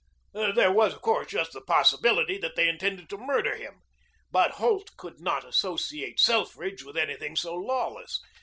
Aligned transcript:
There 0.33 0.71
was, 0.71 0.95
of 0.95 1.01
course, 1.03 1.27
just 1.27 1.53
the 1.53 1.61
possibility 1.61 2.39
that 2.39 2.55
they 2.55 2.67
intended 2.67 3.07
to 3.11 3.19
murder 3.19 3.55
him, 3.55 3.83
but 4.31 4.53
Holt 4.53 4.97
could 4.97 5.19
not 5.19 5.45
associate 5.47 6.19
Selfridge 6.19 6.81
with 6.83 6.97
anything 6.97 7.35
so 7.35 7.53
lawless. 7.53 8.19